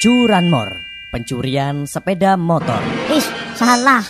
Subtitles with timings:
[0.00, 2.80] Curanmor, pencurian sepeda motor.
[3.12, 3.20] Ih,
[3.52, 4.00] salah.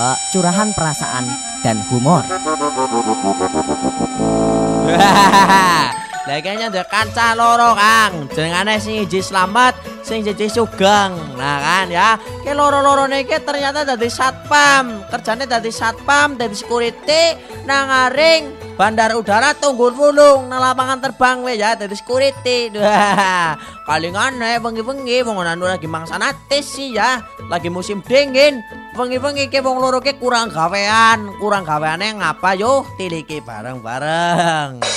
[0.00, 1.28] Uh, curahan perasaan
[1.60, 2.24] dan humor.
[6.26, 8.26] Lah kayaknya ada kanca loro Kang.
[8.34, 11.14] Jenengane sing iji slamet, sing siji sugeng.
[11.38, 15.06] Nah kan ya, ke loro-loro niki ternyata dadi satpam.
[15.06, 21.62] Kerjane dadi satpam, dadi security nang aring bandar udara Tunggul Wulung nang lapangan terbang we
[21.62, 22.74] ya dadi security.
[22.74, 23.54] Wah,
[23.88, 27.22] paling aneh bengi-bengi wong anu lagi mangsa natis sih ya.
[27.46, 28.66] Lagi musim dingin.
[28.98, 34.95] Bengi-bengi ke wong loro ke kurang gawean, kurang gaweane ngapa yo tiliki bareng-bareng.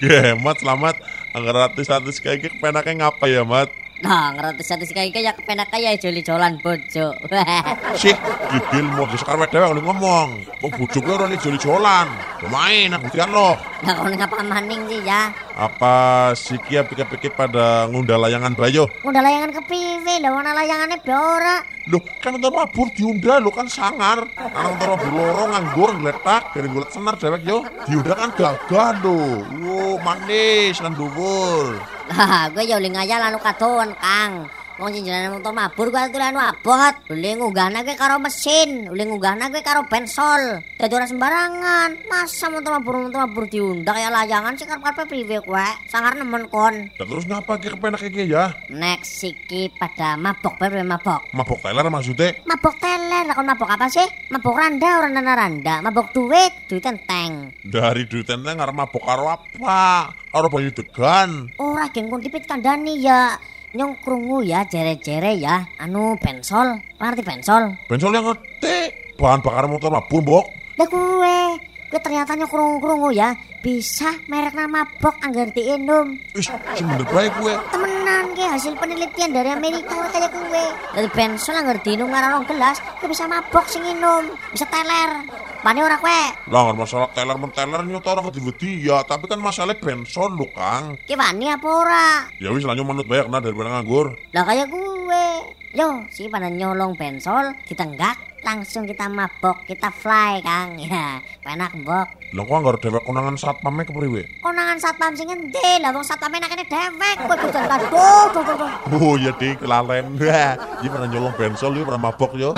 [0.00, 0.96] Ya, Mat, selamat.
[1.36, 3.68] Anggar ratus-ratus gitu penaknya ngapa ya, Mat?
[4.00, 7.12] Nah, ngerti satu sekali kayak kepenak kayak joli jolan bojo.
[8.00, 8.16] Sik,
[8.48, 10.28] gidil mau sekarang wedewe udah ngomong.
[10.56, 12.08] Kok bujuk lo nih joli-jolan.
[12.48, 13.60] Main, aku tian lo.
[13.80, 15.32] Nah, kau ngapa maning sih ya?
[15.56, 18.92] Apa si Kia pikir-pikir pada ngundang layangan bayo?
[19.08, 21.64] Udah layangan ke piwe, lah warna layangannya biora.
[21.88, 24.28] Loh, kan ntar mabur diunda lo kan sangar.
[24.36, 27.64] Anak ntar mabur loro nganggur ngeletak dari gulat senar dewek yo.
[27.88, 29.48] Diunda kan gagah lo.
[29.48, 31.80] Wow, manis kan dhuwur.
[32.12, 34.59] Lah, gue ya uling aja lanu katon, Kang.
[34.80, 36.94] Wong jenengan motor mabur gue tuh anu abot.
[37.12, 40.64] Uling ngunggahna gue karo mesin, uling ngunggahna gue karo bensol.
[40.80, 42.08] Dadi ora sembarangan.
[42.08, 45.68] Masa motor mabur motor mabur diundak ya layangan sih karep priwe kowe.
[45.84, 46.88] Sangar nemen kon.
[46.96, 48.44] Dan terus ngapa ki kepenak kayak ya?
[48.72, 51.28] Next siki pada mabok bae mabok.
[51.36, 52.40] Mabok teler maksudnya?
[52.48, 54.08] Mabok teler, lah kon mabok apa sih?
[54.32, 57.52] Mabok randa orang dana randa, mabok duit, duit enteng.
[57.68, 60.08] Dari duit enteng ngarep mabok karo apa?
[60.32, 61.52] Karo bayu degan.
[61.60, 63.36] Ora geng kon tipit kandhani ya.
[63.70, 65.62] Nyong krungu ya jere-jere ya.
[65.78, 67.70] Anu bensol, ngerti bensol?
[67.86, 68.90] Bensol yang ngerti.
[69.14, 70.44] Bahan bakar motor mabur, Mbok.
[70.74, 71.38] Lah gue,
[71.86, 73.30] gue ternyata nyong krungu-krungu ya.
[73.60, 76.18] Bisa merek nama bok anggar diinum.
[76.34, 77.54] Wis, sing bener bae gue.
[77.70, 80.64] Temenan ke hasil penelitian dari Amerika ora kayak gue.
[80.96, 85.28] Dari bensol anggar diinum ngarang gelas, gue bisa mabok sing inum, bisa teler.
[85.60, 86.20] Pane ora kue?
[86.48, 90.96] Lah nggak masalah teler menteler nyot orang wedi ya, tapi kan masalah bensol lo, Kang.
[91.04, 92.08] Ki wani apa ora?
[92.40, 94.16] Ya wis lanjut manut banyak nah daripada nganggur.
[94.32, 95.24] Lah kayak gue.
[95.70, 100.80] Yo, si pada nyolong bensol, ditenggak, langsung kita mabok, kita fly, Kang.
[100.90, 102.08] Ya, penak mbok.
[102.32, 104.40] Lah kok anggar dewek konangan satpamnya kepriwe?
[104.40, 105.70] Konangan satpam sing endi?
[105.84, 107.16] Lah wong satpame nakene dewek.
[107.20, 108.72] Kowe duh, duh, duh.
[108.96, 110.16] Oh iya dik, kelalen.
[110.80, 112.56] Iya pernah nyolong bensol, yo pernah mabok yo.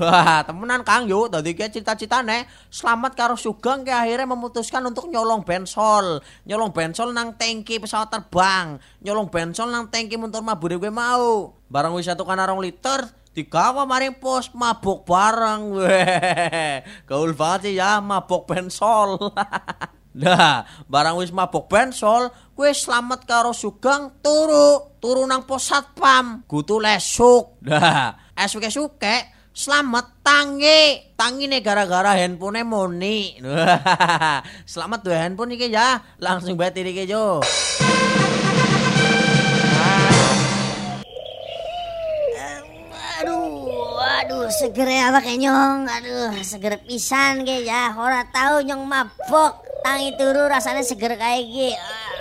[0.00, 1.28] Wah, temenan Kang yuk.
[1.28, 6.24] Tadi kayak cita-citane selamat karo Sugeng ke akhirnya memutuskan untuk nyolong bensol.
[6.48, 8.80] Nyolong bensol nang tangki pesawat terbang.
[9.04, 11.52] Nyolong bensol nang tangki motor mabur gue mau.
[11.68, 13.04] Barang wis satu kan arong liter
[13.36, 15.84] digawa maring pos mabuk bareng.
[17.08, 19.20] Gaul banget sih ya mabuk bensol.
[20.10, 26.82] Nah, barang wis mabok bensol, kue selamat karo Sugeng turu, turu nang pos satpam, kutu
[26.82, 27.62] lesuk.
[27.62, 33.34] Nah, esuke-suke selamat tangi, tangi nih gara-gara handphone moni.
[34.70, 37.42] selamat tuh handphone iki ya, langsung batin iki jo.
[43.20, 45.84] Aduh, aduh, seger ya pakai nyong.
[45.84, 47.92] Aduh, seger pisan ke ya.
[47.92, 49.60] Ora tahu nyong mabok.
[49.84, 51.70] Tangi turu rasanya seger kayak ge.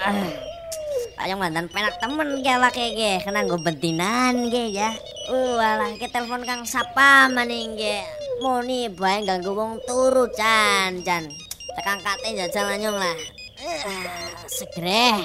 [0.03, 1.23] Ah.
[1.23, 3.11] Ayo mantan penak temen ge pakai ge.
[3.23, 4.91] Kena gue bentinan ge ya.
[5.29, 8.01] Uh, alah ke telepon Kang Sapa maning ge.
[8.41, 11.29] Moni bae ganggu wong turu Chan, Chan.
[11.77, 13.13] Tekan kate jajal nyong lah.
[13.61, 15.21] Uh, segere.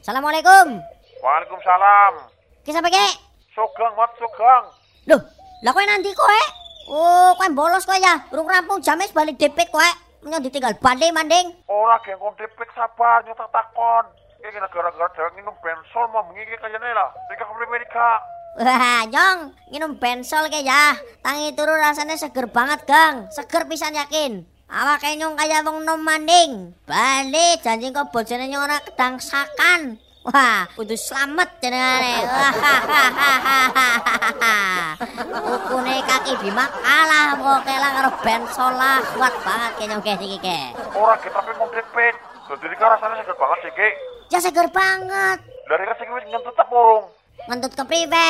[0.00, 0.80] Assalamualaikum.
[1.20, 2.32] Waalaikumsalam.
[2.64, 3.12] Kisah pakai?
[3.52, 4.64] Sugeng, mat sugeng.
[5.12, 5.20] Loh,
[5.60, 6.40] lah kowe nanti kowe?
[6.88, 8.24] Oh, kowe bolos kowe ya.
[8.32, 9.84] Urung rampung jam wis balik depit kowe.
[10.24, 11.52] Menyang ditinggal balik manding.
[11.68, 14.08] Ora geng kon dipik sabar nyotak takon.
[14.48, 17.12] Iki gara-gara dewek minum bensol mau mengi kayane lah.
[17.28, 18.40] Rika kepriwe Rika?
[18.52, 20.92] Wah, nyong, minum bensol ke ya.
[21.24, 23.32] Tangi turu rasanya seger banget, Gang.
[23.32, 24.44] Seger pisan yakin.
[24.68, 26.76] Awak nyong kaya wong nom manding.
[26.84, 29.96] Balik janji kok bojone nyong ora kedangsakan.
[30.28, 32.24] Wah, kudu slamet jenengane.
[35.56, 39.00] Ukune kaki Bima kalah pokoke lah karo bensol lah.
[39.16, 40.76] Kuat banget ke nyong iki ke.
[40.92, 42.14] Ora kita tapi mau dipik.
[42.52, 43.88] Dadi rasanya seger banget sih, Ki.
[44.28, 45.40] Ya seger banget.
[45.68, 46.80] Dari Rika sing wis ngentut apa
[47.50, 48.28] Ngentut kepriwe?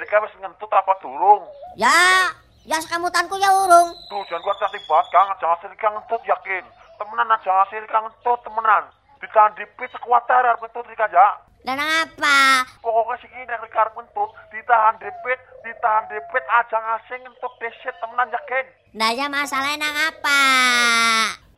[0.00, 1.44] Rika wis ngentut apa durung?
[1.76, 2.32] Ya,
[2.64, 3.92] ya sekamutanku ya urung.
[4.08, 5.28] Tuh, jangan kuat hati banget, Kang.
[5.40, 6.64] Jangan sih Rika ngentut, yakin.
[6.96, 8.84] Temenan aja, jangan sih Rika ngentut, temenan.
[9.20, 11.28] Ditahan dipit sekuat arep ngentut Rika, ya.
[11.66, 12.62] Nang apa?
[12.78, 18.38] Pokoknya sing ini karep ngentut ditahan depit, ditahan depit aja ngasih ngentut desit temenan ya
[18.46, 18.66] geng.
[18.94, 20.42] Nah ya masalahnya nang apa?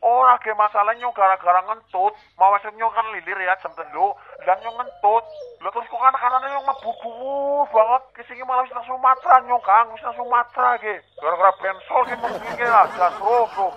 [0.08, 4.16] Ora ge masalah nyong gara-gara ngentut, wes nyong kan lilir ya jam telu,
[4.48, 5.24] dan nyong ngentut.
[5.60, 10.16] Lah terus kok anak-anaknya nyong mabuk dhuwur banget, kesingi malah nang Sumatera nyong Kang, nang
[10.16, 10.96] Sumatera ge.
[11.20, 13.68] Gara-gara bensol ge mengki lah, jasro, bro.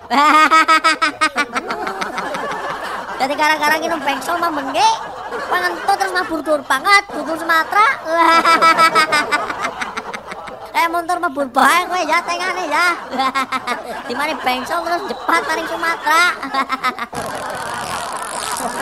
[3.20, 4.90] Jadi gara-gara nginum bengsol mah bengke,
[5.52, 7.88] pangentut terus mabur dur banget, dudur Sumatera.
[10.82, 12.88] eh muntur mebul bae kowe ya tengane ya.
[14.10, 16.26] Di mari bengsong terus jepat paling Sumatera.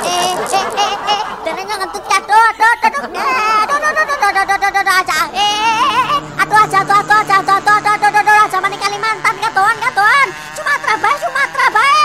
[0.08, 2.20] eh, eh, eh, eh, tenenya ngentut ya.
[2.24, 3.00] Do do do do.
[3.04, 5.20] Do do do do do do do do do do aja.
[5.36, 8.78] Eh, eh atuh aja atuh atuh aja atuh atuh do do do do aja mani
[8.80, 10.28] Kalimantan katoan katoan.
[10.56, 12.00] Sumatera bae Sumatera bae.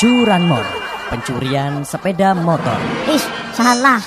[0.00, 0.79] Curanmor
[1.10, 2.78] pencurian sepeda motor.
[3.10, 4.00] Ih, salah.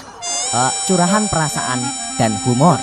[0.53, 1.83] Eh, curahan perasaan
[2.15, 2.79] dan humor.